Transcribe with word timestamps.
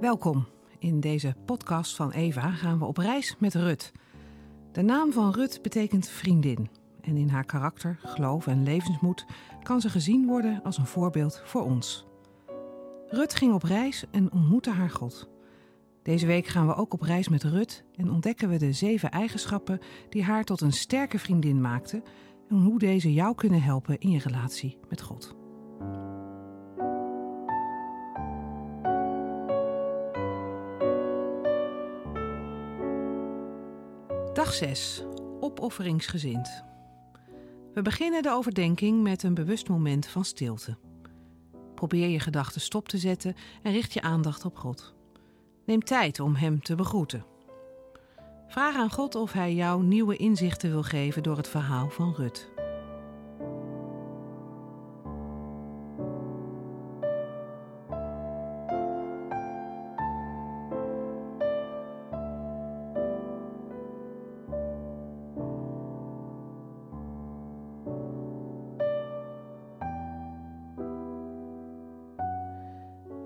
Welkom. 0.00 0.46
In 0.78 1.00
deze 1.00 1.34
podcast 1.44 1.96
van 1.96 2.10
Eva 2.10 2.50
gaan 2.50 2.78
we 2.78 2.84
op 2.84 2.96
reis 2.96 3.36
met 3.38 3.54
Rut. 3.54 3.92
De 4.72 4.82
naam 4.82 5.12
van 5.12 5.32
Rut 5.32 5.58
betekent 5.62 6.08
vriendin. 6.08 6.68
En 7.00 7.16
in 7.16 7.28
haar 7.28 7.44
karakter, 7.44 7.98
geloof 8.02 8.46
en 8.46 8.62
levensmoed 8.62 9.26
kan 9.62 9.80
ze 9.80 9.90
gezien 9.90 10.26
worden 10.26 10.60
als 10.62 10.78
een 10.78 10.86
voorbeeld 10.86 11.42
voor 11.44 11.62
ons. 11.62 12.06
Rut 13.08 13.34
ging 13.34 13.52
op 13.52 13.62
reis 13.62 14.04
en 14.10 14.32
ontmoette 14.32 14.70
haar 14.70 14.90
God. 14.90 15.28
Deze 16.02 16.26
week 16.26 16.46
gaan 16.46 16.66
we 16.66 16.74
ook 16.74 16.92
op 16.92 17.02
reis 17.02 17.28
met 17.28 17.42
Rut 17.42 17.84
en 17.94 18.10
ontdekken 18.10 18.48
we 18.48 18.56
de 18.56 18.72
zeven 18.72 19.10
eigenschappen 19.10 19.78
die 20.08 20.22
haar 20.22 20.44
tot 20.44 20.60
een 20.60 20.72
sterke 20.72 21.18
vriendin 21.18 21.60
maakten 21.60 22.02
en 22.48 22.56
hoe 22.56 22.78
deze 22.78 23.12
jou 23.12 23.34
kunnen 23.34 23.62
helpen 23.62 23.98
in 23.98 24.10
je 24.10 24.18
relatie 24.18 24.78
met 24.88 25.02
God. 25.02 25.45
Dag 34.36 34.52
6. 34.52 35.02
Opofferingsgezind. 35.40 36.64
We 37.74 37.82
beginnen 37.82 38.22
de 38.22 38.30
overdenking 38.30 39.02
met 39.02 39.22
een 39.22 39.34
bewust 39.34 39.68
moment 39.68 40.06
van 40.06 40.24
stilte. 40.24 40.76
Probeer 41.74 42.08
je 42.08 42.20
gedachten 42.20 42.60
stop 42.60 42.88
te 42.88 42.98
zetten 42.98 43.34
en 43.62 43.72
richt 43.72 43.92
je 43.92 44.02
aandacht 44.02 44.44
op 44.44 44.56
God. 44.56 44.94
Neem 45.66 45.84
tijd 45.84 46.20
om 46.20 46.34
Hem 46.34 46.62
te 46.62 46.74
begroeten. 46.74 47.26
Vraag 48.48 48.76
aan 48.76 48.90
God 48.90 49.14
of 49.14 49.32
Hij 49.32 49.54
jou 49.54 49.82
nieuwe 49.82 50.16
inzichten 50.16 50.70
wil 50.70 50.82
geven 50.82 51.22
door 51.22 51.36
het 51.36 51.48
verhaal 51.48 51.90
van 51.90 52.14
Rut. 52.16 52.50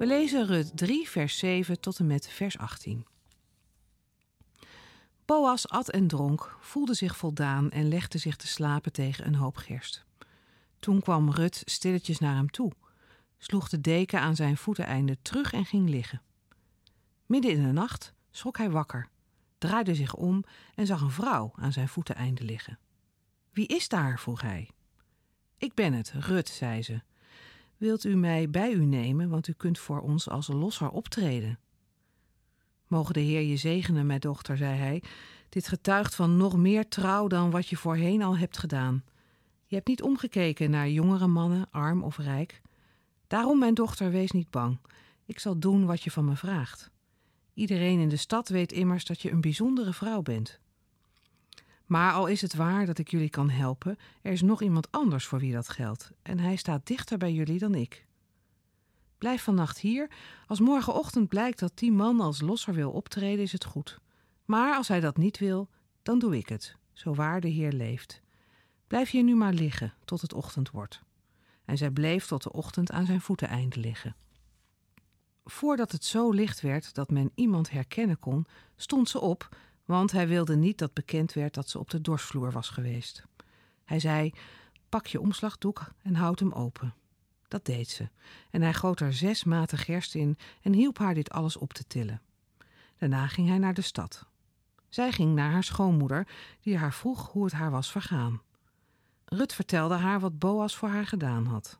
We 0.00 0.06
lezen 0.06 0.46
Rut 0.46 0.76
3, 0.76 1.08
vers 1.08 1.38
7 1.38 1.80
tot 1.80 1.98
en 1.98 2.06
met 2.06 2.28
vers 2.28 2.58
18. 2.58 3.06
Boas 5.24 5.68
at 5.68 5.90
en 5.90 6.06
dronk, 6.06 6.56
voelde 6.60 6.94
zich 6.94 7.16
voldaan 7.16 7.70
en 7.70 7.88
legde 7.88 8.18
zich 8.18 8.36
te 8.36 8.46
slapen 8.46 8.92
tegen 8.92 9.26
een 9.26 9.34
hoop 9.34 9.56
gerst. 9.56 10.04
Toen 10.78 11.00
kwam 11.00 11.30
Rut 11.30 11.62
stilletjes 11.64 12.18
naar 12.18 12.34
hem 12.34 12.50
toe, 12.50 12.72
sloeg 13.38 13.68
de 13.68 13.80
deken 13.80 14.20
aan 14.20 14.36
zijn 14.36 14.56
voeteneinde 14.56 15.16
terug 15.22 15.52
en 15.52 15.64
ging 15.64 15.88
liggen. 15.88 16.22
Midden 17.26 17.50
in 17.50 17.62
de 17.62 17.72
nacht 17.72 18.12
schrok 18.30 18.56
hij 18.56 18.70
wakker, 18.70 19.08
draaide 19.58 19.94
zich 19.94 20.14
om 20.14 20.44
en 20.74 20.86
zag 20.86 21.00
een 21.00 21.10
vrouw 21.10 21.52
aan 21.54 21.72
zijn 21.72 21.88
voeteneinde 21.88 22.44
liggen. 22.44 22.78
Wie 23.52 23.66
is 23.66 23.88
daar? 23.88 24.18
vroeg 24.18 24.40
hij. 24.40 24.70
Ik 25.56 25.74
ben 25.74 25.92
het, 25.92 26.12
Rut, 26.14 26.48
zei 26.48 26.82
ze. 26.82 27.02
Wilt 27.80 28.04
u 28.04 28.16
mij 28.16 28.50
bij 28.50 28.72
u 28.72 28.84
nemen, 28.84 29.28
want 29.28 29.48
u 29.48 29.52
kunt 29.52 29.78
voor 29.78 30.00
ons 30.00 30.28
als 30.28 30.48
losser 30.48 30.90
optreden? 30.90 31.58
Mogen 32.86 33.14
de 33.14 33.20
Heer 33.20 33.40
je 33.40 33.56
zegenen, 33.56 34.06
mijn 34.06 34.20
dochter, 34.20 34.56
zei 34.56 34.78
hij. 34.78 35.02
Dit 35.48 35.68
getuigt 35.68 36.14
van 36.14 36.36
nog 36.36 36.56
meer 36.56 36.88
trouw 36.88 37.26
dan 37.26 37.50
wat 37.50 37.68
je 37.68 37.76
voorheen 37.76 38.22
al 38.22 38.36
hebt 38.36 38.58
gedaan. 38.58 39.04
Je 39.66 39.74
hebt 39.74 39.88
niet 39.88 40.02
omgekeken 40.02 40.70
naar 40.70 40.88
jongere 40.88 41.26
mannen, 41.26 41.66
arm 41.70 42.02
of 42.02 42.18
rijk. 42.18 42.60
Daarom, 43.26 43.58
mijn 43.58 43.74
dochter, 43.74 44.10
wees 44.10 44.30
niet 44.30 44.50
bang. 44.50 44.78
Ik 45.26 45.38
zal 45.38 45.58
doen 45.58 45.86
wat 45.86 46.02
je 46.02 46.10
van 46.10 46.24
me 46.24 46.36
vraagt. 46.36 46.90
Iedereen 47.54 48.00
in 48.00 48.08
de 48.08 48.16
stad 48.16 48.48
weet 48.48 48.72
immers 48.72 49.04
dat 49.04 49.22
je 49.22 49.30
een 49.30 49.40
bijzondere 49.40 49.92
vrouw 49.92 50.22
bent. 50.22 50.60
Maar 51.90 52.12
al 52.12 52.26
is 52.26 52.40
het 52.40 52.54
waar 52.54 52.86
dat 52.86 52.98
ik 52.98 53.10
jullie 53.10 53.30
kan 53.30 53.50
helpen, 53.50 53.96
er 54.22 54.32
is 54.32 54.42
nog 54.42 54.62
iemand 54.62 54.90
anders 54.90 55.26
voor 55.26 55.38
wie 55.38 55.52
dat 55.52 55.68
geldt, 55.68 56.10
en 56.22 56.38
hij 56.38 56.56
staat 56.56 56.86
dichter 56.86 57.18
bij 57.18 57.32
jullie 57.32 57.58
dan 57.58 57.74
ik. 57.74 58.06
Blijf 59.18 59.42
vannacht 59.42 59.78
hier. 59.78 60.10
Als 60.46 60.60
morgenochtend 60.60 61.28
blijkt 61.28 61.58
dat 61.58 61.72
die 61.74 61.92
man 61.92 62.20
als 62.20 62.40
losser 62.40 62.74
wil 62.74 62.90
optreden, 62.90 63.44
is 63.44 63.52
het 63.52 63.64
goed. 63.64 63.98
Maar 64.44 64.76
als 64.76 64.88
hij 64.88 65.00
dat 65.00 65.16
niet 65.16 65.38
wil, 65.38 65.68
dan 66.02 66.18
doe 66.18 66.36
ik 66.36 66.48
het, 66.48 66.76
zo 66.92 67.14
waar 67.14 67.40
de 67.40 67.48
Heer 67.48 67.72
leeft. 67.72 68.20
Blijf 68.86 69.10
hier 69.10 69.22
nu 69.22 69.34
maar 69.34 69.52
liggen 69.52 69.94
tot 70.04 70.20
het 70.20 70.32
ochtend 70.32 70.70
wordt. 70.70 71.02
En 71.64 71.76
zij 71.76 71.90
bleef 71.90 72.26
tot 72.26 72.42
de 72.42 72.52
ochtend 72.52 72.90
aan 72.90 73.06
zijn 73.06 73.20
voeteneinde 73.20 73.80
liggen. 73.80 74.16
Voordat 75.44 75.92
het 75.92 76.04
zo 76.04 76.30
licht 76.30 76.60
werd 76.60 76.94
dat 76.94 77.10
men 77.10 77.30
iemand 77.34 77.70
herkennen 77.70 78.18
kon, 78.18 78.46
stond 78.76 79.08
ze 79.08 79.20
op, 79.20 79.48
want 79.90 80.12
hij 80.12 80.28
wilde 80.28 80.56
niet 80.56 80.78
dat 80.78 80.92
bekend 80.92 81.32
werd 81.32 81.54
dat 81.54 81.68
ze 81.68 81.78
op 81.78 81.90
de 81.90 82.00
dorsvloer 82.00 82.52
was 82.52 82.68
geweest. 82.68 83.24
Hij 83.84 84.00
zei: 84.00 84.32
Pak 84.88 85.06
je 85.06 85.20
omslagdoek 85.20 85.92
en 86.02 86.14
houd 86.14 86.38
hem 86.38 86.52
open. 86.52 86.94
Dat 87.48 87.64
deed 87.64 87.88
ze, 87.88 88.08
en 88.50 88.62
hij 88.62 88.74
goot 88.74 89.00
er 89.00 89.12
zes 89.12 89.44
maten 89.44 89.78
gerst 89.78 90.14
in 90.14 90.38
en 90.62 90.72
hielp 90.72 90.98
haar 90.98 91.14
dit 91.14 91.30
alles 91.30 91.56
op 91.56 91.72
te 91.72 91.84
tillen. 91.86 92.20
Daarna 92.98 93.26
ging 93.26 93.48
hij 93.48 93.58
naar 93.58 93.74
de 93.74 93.82
stad. 93.82 94.26
Zij 94.88 95.12
ging 95.12 95.34
naar 95.34 95.50
haar 95.50 95.64
schoonmoeder, 95.64 96.26
die 96.60 96.76
haar 96.76 96.92
vroeg 96.92 97.32
hoe 97.32 97.44
het 97.44 97.52
haar 97.52 97.70
was 97.70 97.90
vergaan. 97.90 98.42
Rut 99.24 99.54
vertelde 99.54 99.94
haar 99.94 100.20
wat 100.20 100.38
Boas 100.38 100.76
voor 100.76 100.88
haar 100.88 101.06
gedaan 101.06 101.46
had. 101.46 101.78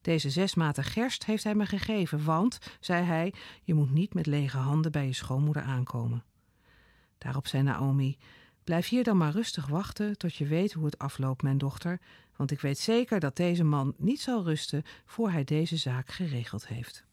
Deze 0.00 0.30
zes 0.30 0.54
maten 0.54 0.84
gerst 0.84 1.24
heeft 1.24 1.44
hij 1.44 1.54
me 1.54 1.66
gegeven, 1.66 2.24
want, 2.24 2.58
zei 2.80 3.04
hij, 3.04 3.34
je 3.62 3.74
moet 3.74 3.90
niet 3.90 4.14
met 4.14 4.26
lege 4.26 4.58
handen 4.58 4.92
bij 4.92 5.06
je 5.06 5.12
schoonmoeder 5.12 5.62
aankomen. 5.62 6.24
Daarop 7.18 7.46
zei 7.46 7.62
Naomi: 7.62 8.18
Blijf 8.64 8.88
hier 8.88 9.04
dan 9.04 9.16
maar 9.16 9.32
rustig 9.32 9.66
wachten 9.66 10.18
tot 10.18 10.34
je 10.34 10.46
weet 10.46 10.72
hoe 10.72 10.84
het 10.84 10.98
afloopt, 10.98 11.42
mijn 11.42 11.58
dochter, 11.58 12.00
want 12.36 12.50
ik 12.50 12.60
weet 12.60 12.78
zeker 12.78 13.20
dat 13.20 13.36
deze 13.36 13.64
man 13.64 13.94
niet 13.96 14.20
zal 14.20 14.44
rusten 14.44 14.82
voor 15.04 15.30
hij 15.30 15.44
deze 15.44 15.76
zaak 15.76 16.08
geregeld 16.08 16.66
heeft. 16.66 17.04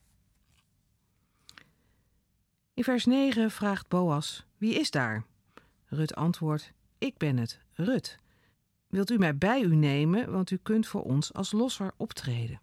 In 2.74 2.84
vers 2.84 3.06
9 3.06 3.52
vraagt 3.52 3.88
Boas: 3.88 4.46
Wie 4.58 4.80
is 4.80 4.92
daar? 4.92 5.26
Rut 5.86 6.16
antwoordt: 6.16 6.74
Ik 6.98 7.18
ben 7.18 7.38
het, 7.38 7.60
Rut. 7.74 8.20
Wilt 8.88 9.10
u 9.10 9.18
mij 9.18 9.38
bij 9.38 9.62
u 9.62 9.76
nemen, 9.76 10.32
want 10.32 10.52
u 10.52 10.58
kunt 10.58 10.88
voor 10.88 11.04
ons 11.04 11.34
als 11.34 11.52
losser 11.52 11.92
optreden? 11.98 12.62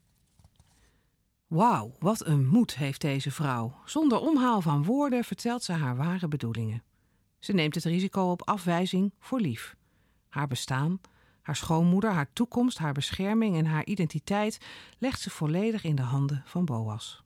Wauw, 1.47 1.93
wat 1.99 2.26
een 2.26 2.47
moed 2.47 2.76
heeft 2.76 3.00
deze 3.00 3.31
vrouw. 3.31 3.81
Zonder 3.84 4.20
omhaal 4.20 4.60
van 4.60 4.84
woorden 4.84 5.25
vertelt 5.25 5.62
ze 5.62 5.72
haar 5.72 5.97
ware 5.97 6.28
bedoelingen. 6.28 6.82
Ze 7.38 7.53
neemt 7.53 7.75
het 7.75 7.84
risico 7.84 8.31
op 8.31 8.49
afwijzing 8.49 9.12
voor 9.19 9.41
lief. 9.41 9.76
Haar 10.28 10.47
bestaan, 10.47 11.00
haar 11.43 11.56
schoonmoeder, 11.56 12.12
haar 12.12 12.32
toekomst, 12.32 12.78
haar 12.78 12.93
bescherming 12.93 13.56
en 13.56 13.66
haar 13.66 13.84
identiteit 13.84 14.59
legt 14.99 15.21
ze 15.21 15.31
volledig 15.31 15.84
in 15.84 15.94
de 15.94 16.03
handen 16.03 16.43
van 16.47 16.65
Boas. 16.65 17.22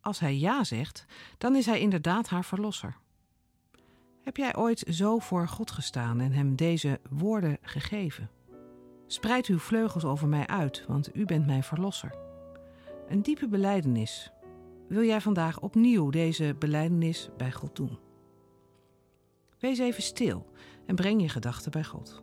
Als 0.00 0.18
hij 0.18 0.38
ja 0.38 0.64
zegt, 0.64 1.04
dan 1.38 1.56
is 1.56 1.66
hij 1.66 1.80
inderdaad 1.80 2.28
haar 2.28 2.44
verlosser. 2.44 2.96
Heb 4.22 4.36
jij 4.36 4.56
ooit 4.56 4.84
zo 4.90 5.18
voor 5.18 5.48
God 5.48 5.70
gestaan 5.70 6.20
en 6.20 6.32
hem 6.32 6.56
deze 6.56 7.00
woorden 7.10 7.58
gegeven? 7.62 8.30
Spreid 9.06 9.46
uw 9.46 9.58
vleugels 9.58 10.04
over 10.04 10.28
mij 10.28 10.46
uit, 10.46 10.84
want 10.86 11.16
u 11.16 11.24
bent 11.24 11.46
mijn 11.46 11.62
verlosser. 11.62 12.14
Een 13.08 13.22
diepe 13.22 13.48
beleidenis. 13.48 14.32
Wil 14.88 15.04
jij 15.04 15.20
vandaag 15.20 15.60
opnieuw 15.60 16.10
deze 16.10 16.56
beleidenis 16.58 17.28
bij 17.36 17.52
God 17.52 17.76
doen? 17.76 17.98
Wees 19.62 19.78
even 19.78 20.02
stil 20.02 20.46
en 20.86 20.94
breng 20.94 21.22
je 21.22 21.28
gedachten 21.28 21.70
bij 21.70 21.84
God. 21.84 22.22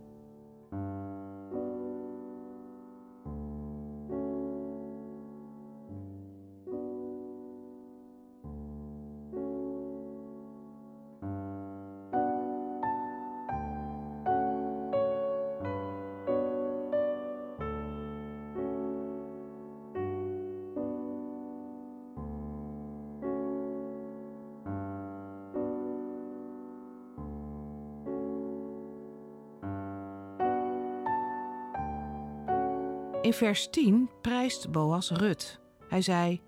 In 33.21 33.33
vers 33.33 33.69
10 33.69 34.09
prijst 34.21 34.71
Boas 34.71 35.11
Rut. 35.11 35.59
Hij 35.87 36.01
zei: 36.01 36.41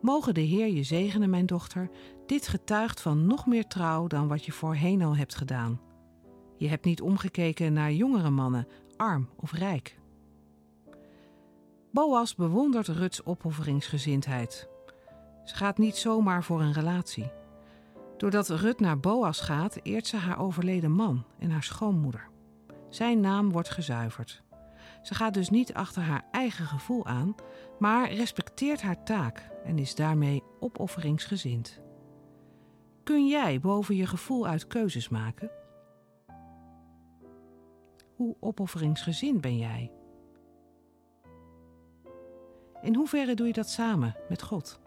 Mogen 0.00 0.34
de 0.34 0.40
Heer 0.40 0.66
je 0.66 0.82
zegenen, 0.82 1.30
mijn 1.30 1.46
dochter. 1.46 1.90
Dit 2.26 2.48
getuigt 2.48 3.00
van 3.00 3.26
nog 3.26 3.46
meer 3.46 3.66
trouw 3.66 4.06
dan 4.06 4.28
wat 4.28 4.44
je 4.44 4.52
voorheen 4.52 5.02
al 5.02 5.16
hebt 5.16 5.34
gedaan. 5.34 5.80
Je 6.56 6.68
hebt 6.68 6.84
niet 6.84 7.00
omgekeken 7.00 7.72
naar 7.72 7.92
jongere 7.92 8.30
mannen, 8.30 8.68
arm 8.96 9.28
of 9.36 9.52
rijk. 9.52 9.98
Boas 11.92 12.34
bewondert 12.34 12.88
Ruts 12.88 13.24
opofferingsgezindheid. 13.24 14.68
Ze 15.44 15.54
gaat 15.54 15.78
niet 15.78 15.96
zomaar 15.96 16.44
voor 16.44 16.60
een 16.60 16.72
relatie. 16.72 17.30
Doordat 18.16 18.48
Rut 18.48 18.80
naar 18.80 19.00
Boas 19.00 19.40
gaat, 19.40 19.78
eert 19.82 20.06
ze 20.06 20.16
haar 20.16 20.38
overleden 20.38 20.92
man 20.92 21.24
en 21.38 21.50
haar 21.50 21.62
schoonmoeder. 21.62 22.28
Zijn 22.88 23.20
naam 23.20 23.52
wordt 23.52 23.70
gezuiverd. 23.70 24.42
Ze 25.08 25.14
gaat 25.14 25.34
dus 25.34 25.50
niet 25.50 25.74
achter 25.74 26.02
haar 26.02 26.24
eigen 26.30 26.64
gevoel 26.64 27.06
aan, 27.06 27.34
maar 27.78 28.12
respecteert 28.12 28.82
haar 28.82 29.04
taak 29.04 29.50
en 29.64 29.78
is 29.78 29.94
daarmee 29.94 30.42
opofferingsgezind. 30.60 31.80
Kun 33.02 33.26
jij 33.26 33.60
boven 33.60 33.96
je 33.96 34.06
gevoel 34.06 34.46
uit 34.46 34.66
keuzes 34.66 35.08
maken? 35.08 35.50
Hoe 38.14 38.36
opofferingsgezind 38.40 39.40
ben 39.40 39.58
jij? 39.58 39.92
In 42.82 42.94
hoeverre 42.94 43.34
doe 43.34 43.46
je 43.46 43.52
dat 43.52 43.68
samen 43.68 44.16
met 44.28 44.42
God? 44.42 44.80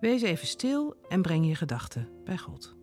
Wees 0.00 0.22
even 0.22 0.46
stil 0.46 0.96
en 1.08 1.22
breng 1.22 1.46
je 1.46 1.54
gedachten 1.54 2.08
bij 2.24 2.38
God. 2.38 2.76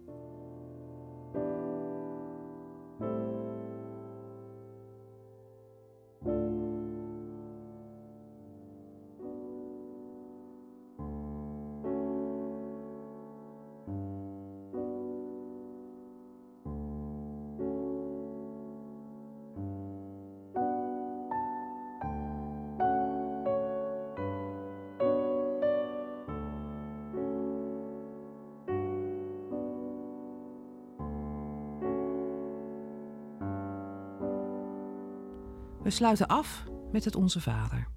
We 35.84 35.90
sluiten 35.90 36.28
af 36.28 36.64
met 36.92 37.06
het 37.06 37.16
Onze 37.16 37.42
Vader. 37.42 37.88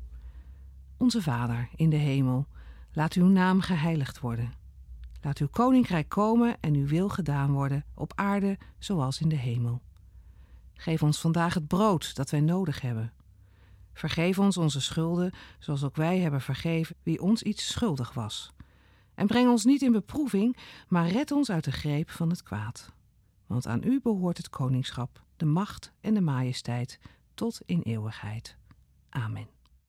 Onze 0.97 1.23
Vader 1.23 1.69
in 1.77 1.91
de 1.91 1.97
hemel, 1.97 2.47
laat 2.93 3.13
uw 3.13 3.27
naam 3.27 3.61
geheiligd 3.61 4.21
worden. 4.21 4.53
Laat 5.23 5.39
uw 5.39 5.49
koninkrijk 5.49 6.09
komen 6.09 6.57
en 6.61 6.75
uw 6.75 6.87
wil 6.87 7.09
gedaan 7.09 7.53
worden 7.53 7.85
op 7.95 8.13
aarde 8.15 8.59
zoals 8.79 9.21
in 9.21 9.29
de 9.29 9.37
hemel. 9.37 9.83
Geef 10.75 11.03
ons 11.03 11.21
vandaag 11.21 11.55
het 11.55 11.67
brood 11.67 12.15
dat 12.15 12.31
wij 12.31 12.41
nodig 12.41 12.81
hebben. 12.81 13.13
Vergeef 13.93 14.39
ons 14.39 14.57
onze 14.57 14.81
schulden, 14.81 15.33
zoals 15.59 15.85
ook 15.85 15.97
wij 15.97 16.19
hebben 16.19 16.41
vergeven 16.41 16.97
wie 17.03 17.23
ons 17.23 17.43
iets 17.43 17.67
schuldig 17.67 18.13
was. 18.15 18.53
En 19.15 19.27
breng 19.27 19.49
ons 19.49 19.65
niet 19.65 19.83
in 19.83 19.93
beproeving, 19.93 20.57
maar 20.89 21.09
red 21.09 21.31
ons 21.31 21.51
uit 21.51 21.65
de 21.65 21.73
greep 21.73 22.11
van 22.11 22.31
het 22.31 22.43
kwaad. 22.43 22.93
Want 23.47 23.67
aan 23.67 23.83
u 23.83 24.01
behoort 24.01 24.37
het 24.37 24.49
koningschap, 24.49 25.23
de 25.37 25.45
macht 25.45 25.93
en 26.01 26.15
de 26.15 26.21
majesteit 26.21 26.99
tot 27.37 27.61
in 27.67 27.83
eeuwigheid. 27.83 28.57
Amen. 29.11 29.56